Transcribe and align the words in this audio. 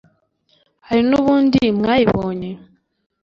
hari 0.87 1.01
n’ubundi 1.09 1.59
mwayibonye’ 1.79 2.49